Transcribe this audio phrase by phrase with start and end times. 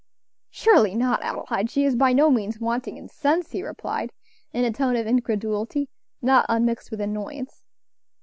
[0.49, 4.11] "Surely not, Adelaide; she is by no means wanting in sense," he replied,
[4.51, 5.89] in a tone of incredulity,
[6.23, 7.65] not unmixed with annoyance.